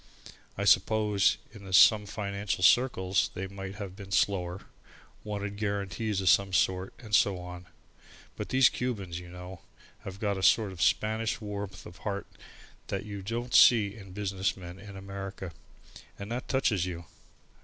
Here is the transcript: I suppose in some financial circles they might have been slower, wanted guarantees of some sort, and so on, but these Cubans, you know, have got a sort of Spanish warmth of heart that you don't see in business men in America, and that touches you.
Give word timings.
I 0.57 0.65
suppose 0.65 1.37
in 1.53 1.71
some 1.73 2.07
financial 2.07 2.63
circles 2.63 3.29
they 3.35 3.45
might 3.45 3.75
have 3.75 3.95
been 3.95 4.11
slower, 4.11 4.61
wanted 5.23 5.57
guarantees 5.57 6.21
of 6.21 6.29
some 6.29 6.53
sort, 6.53 6.95
and 6.97 7.13
so 7.13 7.37
on, 7.37 7.67
but 8.35 8.49
these 8.49 8.67
Cubans, 8.67 9.19
you 9.19 9.29
know, 9.29 9.61
have 9.99 10.19
got 10.19 10.39
a 10.39 10.41
sort 10.41 10.71
of 10.71 10.81
Spanish 10.81 11.39
warmth 11.39 11.85
of 11.85 11.97
heart 11.97 12.25
that 12.87 13.05
you 13.05 13.21
don't 13.21 13.53
see 13.53 13.93
in 13.95 14.11
business 14.11 14.57
men 14.57 14.79
in 14.79 14.97
America, 14.97 15.51
and 16.17 16.31
that 16.31 16.47
touches 16.47 16.87
you. 16.87 17.05